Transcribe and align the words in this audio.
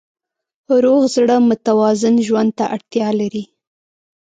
روغ 0.83 1.01
زړه 1.15 1.35
متوازن 1.49 2.15
ژوند 2.27 2.51
ته 2.57 2.65
اړتیا 2.75 3.07
لري. 3.19 3.43